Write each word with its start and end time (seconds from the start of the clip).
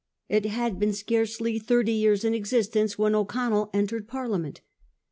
It 0.27 0.45
had 0.47 0.79
been 0.79 0.93
scarcely 0.93 1.59
thirty 1.59 1.91
years 1.91 2.25
in 2.25 2.33
existence 2.33 2.97
when 2.97 3.13
O'Connell 3.13 3.69
entered 3.71 4.07
Parliament. 4.07 4.61